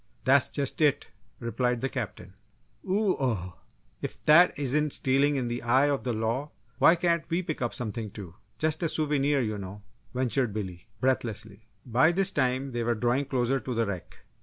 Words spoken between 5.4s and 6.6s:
the eye of the law,